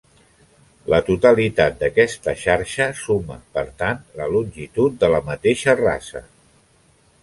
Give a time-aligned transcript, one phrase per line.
[0.93, 6.29] La totalitat d'aquesta xarxa suma, per tant la longitud de la mateixa rasa.